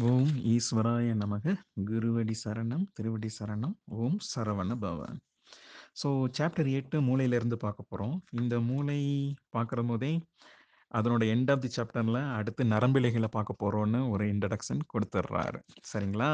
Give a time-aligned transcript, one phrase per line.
[0.00, 1.54] ஓம் ஈஸ்வராய நமக.
[1.90, 3.74] குருவடி சரணம் திருவடி சரணம்.
[3.96, 5.18] ஓம் சரவண பவன்
[6.02, 8.96] ஸோ சாப்டர் எட்டு மூளையிலேருந்து பார்க்க போகிறோம் இந்த மூளை
[9.52, 10.10] பார்க்குற போதே
[10.92, 15.60] அதனோட எண்ட் ஆஃப் தி சாப்டரில் அடுத்து நரம்பிலைகளை பார்க்க போகிறோன்னு ஒரு இன்ட்ரடக்ஷன் கொடுத்துட்றாரு
[15.92, 16.30] சரிங்களா?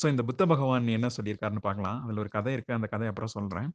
[0.00, 1.98] ஸோ இந்த புத்த பகவான் என்ன சொல்லியிருக்காருன்னு பார்க்கலாம்.
[2.04, 3.70] அதில் ஒரு கதை இருக்குது அந்த கதை அப்புறம் சொல்கிறேன்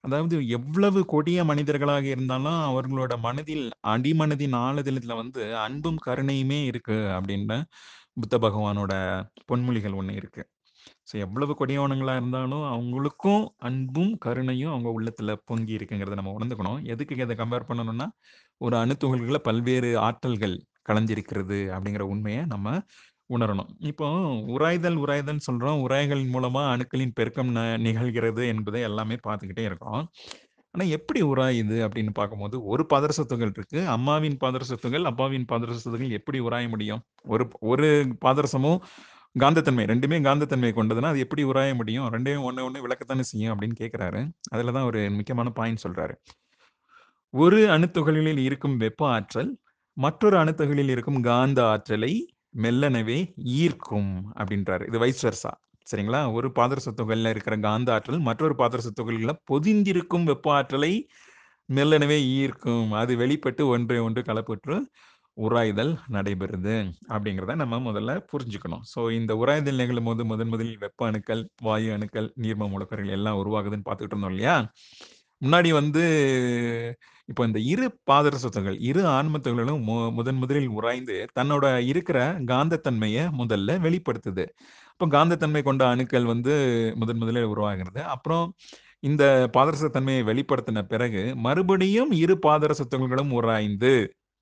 [0.00, 7.58] அதாவது எவ்வளவு கொடிய மனிதர்களாக இருந்தாலும் அவர்களோட மனதில் அடிமனதின் ஆழதில் வந்து அன்பும் கருணையுமே இருக்கு அப்படின்னு
[8.22, 8.92] புத்த பகவானோட
[9.46, 10.48] பொன்மொழிகள் ஒன்று இருக்குது
[11.12, 16.86] ஸோ எவ்வளவு கொடியவனங்களா இருந்தாலும் அவங்களுக்கும் அன்பும் கருணையும் அவங்க உள்ளத்துல பொங்கி இருக்குங்கிறத நம்ம உணர்ந்துக்கணும்.
[16.86, 18.06] எதுக்கு இதை கம்பேர் பண்ணணும்னா
[18.56, 22.78] ஒரு அணுத்துகள்களை பல்வேறு ஆற்றல்கள் கலைஞ்சிருக்கிறது அப்படிங்கிற உண்மையை நம்ம
[23.28, 23.68] உணரணும்.
[23.78, 24.06] இப்போ
[24.46, 25.80] உராய்தல் உராய்தல் சொல்றோம்.
[25.80, 30.10] உராய்கள் மூலமா அணுக்களின் பெருக்கம் ந- நிகழ்கிறது என்பதை எல்லாமே பார்த்துக்கிட்டே இருக்கோம்.
[30.70, 33.88] ஆனால் எப்படி உராயுது அப்படின்னு பார்க்கும்போது ஒரு பாதரசத்துகள் இருக்கு.
[33.88, 37.02] அம்மாவின் பாதரசத்துகள் அப்பாவின் பாதரசத்துகள் எப்படி உராய முடியும்?
[37.22, 38.78] ஒரு ஒரு பாதரசமும்
[39.36, 42.06] காந்தத்தன்மை ரெண்டுமே காந்தத்தன்மை கொண்டதுன்னா அது எப்படி உராய முடியும்?
[42.14, 44.20] ரெண்டையும் ஒன்று ஒன்று விளக்கத்தானே செய்யும் அப்படின்னு கேட்குறாரு
[44.52, 46.14] அதில் தான் ஒரு முக்கியமான பாயிண்ட் சொல்கிறாரு
[47.34, 49.50] ஒரு அணுத்துகளில் இருக்கும் வெப்ப ஆற்றல்
[49.96, 52.12] மற்றொரு அணுத்துகளில் இருக்கும் காந்த ஆற்றலை
[52.64, 53.18] மெல்லனவே
[53.60, 54.84] ஈர்க்கும் அப்படின்றாரு.
[54.88, 55.52] இது வைஸ்வர்சா
[55.86, 56.20] சரிங்களா?
[56.36, 60.92] ஒரு பாதரச துகளில் இருக்கிற காந்த ஆற்றல் மற்றொரு பாதரச துகளில் பொதிந்திருக்கும் வெப்ப ஆற்றலை
[61.68, 62.92] மெல்லனவே ஈர்க்கும்.
[63.02, 64.76] அது வெளிப்பட்டு ஒன்றை ஒன்று கலப்புற்று
[65.36, 66.74] உராய்தல் நடைபெறுது
[67.08, 68.82] அப்படிங்கிறத நம்ம முதல்ல புரிஞ்சுக்கணும்.
[68.92, 73.84] ஸோ இந்த உராய்தல் நிகழும் போது முதன் முதலில் வெப்ப அணுக்கள் வாயு அணுக்கள் நீர்ம மூலக்கரைகள் எல்லாம் உருவாகுதுன்னு
[73.84, 74.72] பார்த்துக்கிட்டு இருந்தோம் இல்லையா?
[75.42, 76.02] முன்னாடி வந்து
[77.28, 84.44] இப்போ இந்த இரு பாதரசத்துகள் இரு ஆன்மத்துகளும் மு- முதன் முதலில் உராய்ந்து தன்னோட இருக்கிற காந்தத்தன்மையை முதல்ல வெளிப்படுத்துது.
[84.92, 86.54] அப்போ காந்தத்தன்மை கொண்ட அணுக்கள் வந்து
[86.96, 88.02] முதன் முதலில் உருவாகிறது.
[88.04, 88.54] அப்புறம்
[89.00, 93.94] இந்த பாதரசத்தன்மையை வெளிப்படுத்தின பிறகு மறுபடியும் இரு பாதரசத்துகளும் உராய்ந்து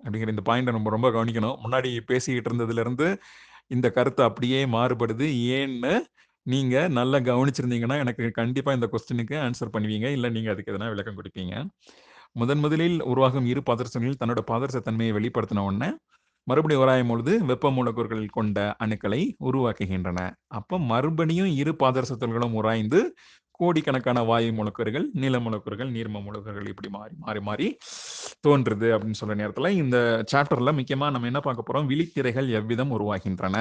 [0.05, 1.57] அப்படிங்கிற இந்த பாயிண்டை நம்ம ரொம்ப கவனிக்கணும்.
[1.65, 3.09] முன்னாடி பேசிக்கிட்டு இருந்ததுலேருந்து
[3.77, 5.27] இந்த கருத்து அப்படியே மாறுபடுது.
[5.59, 5.93] ஏன்னு
[6.47, 10.07] நீங்கள் நல்லா கவனிச்சிருந்தீங்கன்னா எனக்கு கண்டிப்பாக இந்த கொஸ்டினுக்கு ஆன்சர் பண்ணுவீங்க.
[10.17, 11.55] இல்லை நீங்கள் அதுக்கு எதனா விளக்கம் கொடுப்பீங்க.
[12.41, 15.91] முதன் முதலில் உருவாகும் இரு பாதர்சங்களில் தன்னோட பாதரச தன்மையை வெளிப்படுத்தின உடனே
[16.47, 20.21] மறுபடியும் உராயும் பொழுது வெப்ப மூலக்கூறுகள் கொண்ட அணுக்களை உருவாக்குகின்றன.
[20.59, 23.01] அப்போ மறுபடியும் இரு பாதரசத்துகளும் உராய்ந்து
[23.61, 27.69] கோடிக்கணக்கான வாயு மூலக்கூறுகள் நில மூலக்கூறுகள் நீர்ம மூலக்கூறுகள் இப்படி மாறி மாறி மாறி
[28.47, 29.97] தோன்றுது அப்படின்னு சொல்ற நேரத்துல இந்த
[30.33, 31.89] சாப்டர்ல முக்கியமா நம்ம என்ன பார்க்க போறோம்?
[31.93, 33.57] விழித்திரைகள் எவ்விதம் உருவாகின்றன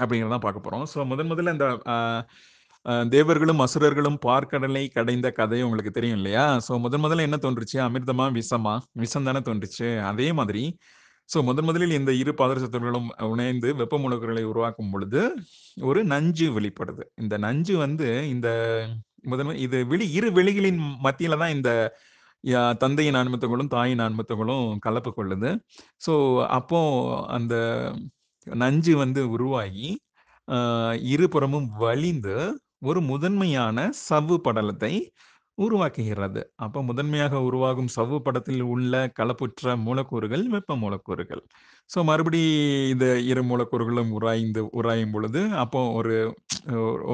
[0.00, 0.86] அப்படிங்கிறதான் பார்க்க போறோம்.
[0.92, 1.68] ஸோ முதன் முதல்ல இந்த
[3.12, 6.44] தேவர்களும் அசுரர்களும் பார்க்கடலை கடைந்த கதை உங்களுக்கு தெரியும் இல்லையா?
[6.66, 7.78] ஸோ முதன் முதல்ல என்ன தோன்றுச்சு?
[7.86, 9.88] அமிர்தமா விஷமா விஷம் தானே தோன்றுச்சு.
[10.10, 10.64] அதே மாதிரி
[11.30, 15.20] ஸோ முதன் முதலில் இந்த இரு பாதரசத்துகளும் இணைந்து வெப்ப மூலக்கூறுகளை உருவாக்கும் பொழுது
[15.76, 17.04] ஒரு நஞ்சு வெளிப்படுது.
[17.22, 18.48] இந்த நஞ்சு வந்து இந்த
[19.24, 21.70] முதன்மை இது வெளி இரு வெளிகளின் மத்தியில தான் இந்த
[22.82, 25.50] தந்தையின் ஆன்மத்துகளும் தாயின் ஆன்மத்துகளும் கலப்பு கொள்ளுது.
[26.00, 26.12] ஸோ
[26.58, 26.80] அப்போ
[27.36, 27.54] அந்த
[28.46, 29.88] நஞ்சு வந்து உருவாகி
[30.48, 32.34] ஆஹ், இருபுறமும் வலிந்து
[32.82, 34.92] ஒரு முதன்மையான சவ்வு படலத்தை
[35.58, 36.40] உருவாக்குகிறது.
[36.64, 41.42] அப்போ முதன்மையாக உருவாகும் சவ்வு படத்தில் உள்ள கலப்புற்ற மூலக்கூறுகள் வெப்ப மூலக்கூறுகள்.
[41.90, 42.40] ஸோ மறுபடி
[42.92, 46.14] இந்த இரு மூலக்கூறுகளும் உராய்ந்து உராயும் பொழுது அப்போ ஒரு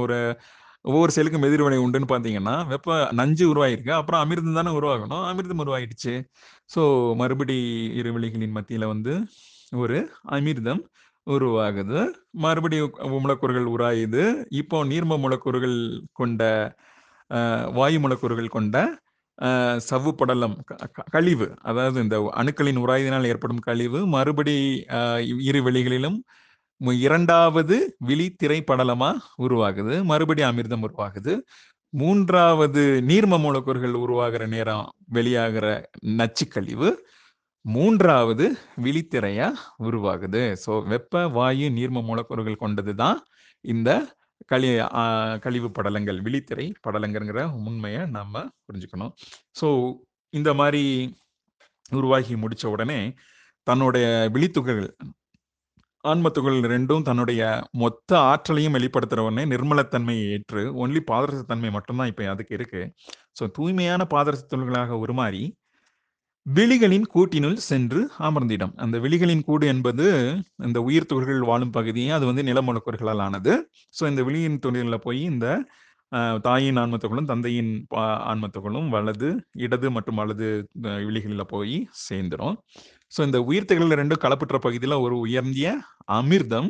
[0.02, 0.18] ஒரு
[0.84, 5.24] ஒவ்வொரு செல்லுக்கும் எதிர்வினை உண்டுன்னு பார்த்தீங்கன்னா வெப்ப நஞ்சு உருவாயிருக்கு அப்புறம் அமிர்தம் தானே உருவாகணும்.
[5.30, 6.14] அமிர்தம் உருவாயிடுச்சு.
[6.74, 6.82] ஸோ
[7.20, 7.58] மறுபடி
[8.00, 9.12] இரு வெளிகளின் மத்தியில் வந்து
[9.82, 9.98] ஒரு
[10.36, 10.82] அமிர்தம்
[11.26, 11.98] உருவாகுது.
[12.44, 14.24] மறுபடியும் மூலக்கூறுகள் உராயுது.
[14.60, 15.76] இப்போ நீர்ம மூலக்கூறுகள்
[16.20, 16.42] கொண்ட
[17.72, 18.76] வாயு மூலக்கூறுகள் கொண்ட
[19.90, 20.78] சவ்வு படலம் க-
[21.10, 24.56] கழிவு அதாவது இந்த அணுக்களின் உராய்வினால் ஏற்படும் கழிவு மறுபடி
[25.40, 26.18] இரு வெளிகளிலும்
[27.00, 27.76] இரண்டாவது
[28.06, 31.32] விழித்திரை திரைப்படலமா உருவாகுது மறுபடி அமிர்தம் உருவாகுது.
[31.92, 35.66] மூன்றாவது நீர்ம மூலக்கூறுகள் உருவாகிற நேரம் வெளியாகிற
[36.18, 36.90] நச்சுக்கழிவு
[37.64, 38.46] மூன்றாவது
[38.82, 39.48] விழித்திரையா
[39.82, 40.56] உருவாகுது.
[40.66, 43.18] ஸோ வெப்ப வாயு நீர்ம மூலக்கூறுகள் கொண்டது தான்
[43.64, 43.90] இந்த
[44.50, 44.68] களி
[45.44, 49.12] கழிவு படலங்கள் விழித்திரை படலங்கிற உண்மையை நம்ம புரிஞ்சுக்கணும்.
[49.60, 49.68] ஸோ
[50.30, 50.82] இந்த மாதிரி
[51.98, 53.00] உருவாகி முடிச்ச உடனே
[53.66, 54.82] தன்னுடைய விழித்துகள்
[56.04, 57.42] ஆன்மத்துகள் ரெண்டும் தன்னுடைய
[57.82, 62.80] மொத்த ஆற்றலையும் வெளிப்படுத்துகிற உடனே நிர்மலத்தன்மையை ஏற்று ஒன்லி பாதரசத்தன்மை மட்டும்தான் இப்போ அதுக்கு இருக்கு.
[63.38, 65.42] ஸோ தூய்மையான பாதரச துகள்களாக உருமாறி
[66.46, 68.72] விழிகளின் கூட்டினுள் சென்று அமர்ந்திடும்.
[68.76, 70.06] அந்த விழிகளின் கூடு என்பது
[70.58, 73.52] இந்த உயிர் துகள்கள் வாழும் பகுதியே அது வந்து நிலமொழுக்கூறுகளால் ஆனது.
[73.94, 75.46] ஸோ இந்த விழியின் துணிகளில் போய் இந்த
[76.42, 79.28] தாயின் ஆன்மத்துகளும் தந்தையின் பா- ஆன்மத்துகளும் வலது
[79.58, 80.48] இடது மற்றும் வலது
[81.06, 82.56] விழிகளில் போய் சேர்ந்துடும்
[83.12, 85.68] ஸோ இந்த உயிர் துகள்கள் ரெண்டும் கலப்புற்ற பகுதியில் ஒரு உயர்ந்திய
[86.12, 86.68] அமிர்தம்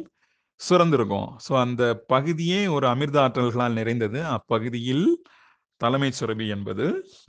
[0.61, 1.29] சுரந்திருக்கும்.
[1.45, 4.19] ஸோ அந்த பகுதியே ஒரு அமிர்த ஆற்றல்களால் நிறைந்தது.
[4.27, 5.07] அப்பகுதியில்
[5.83, 6.87] தலைமை சுரபி என்பது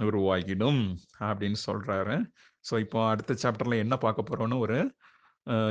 [0.08, 0.82] உருவாகிடும்
[1.28, 2.18] அப்படின்னு சொல்கிறாரு
[2.66, 4.78] ஸோ இப்போ அடுத்த சாப்டரில் என்ன பார்க்க போகிறோன்னு ஒரு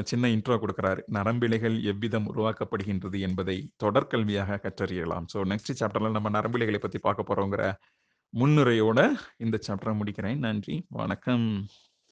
[0.02, 5.26] சின்ன இன்ட்ரோ கொடுக்குறாரு நரம்பிழைகள் எவ்விதம் உருவாக்கப்படுகின்றது என்பதை தொடர்கல்வியாக கற்றறியலாம்.
[5.32, 7.64] ஸோ நெக்ஸ்ட் சாப்டரில் நம்ம நரம்பிழைகளை பற்றி பார்க்க போகிறோங்கிற
[8.34, 9.00] முன்னுரையோட
[9.38, 10.40] இந்த சாப்டரை முடிக்கிறேன்.
[10.49, 10.76] நன்றி.
[11.00, 11.49] வணக்கம்.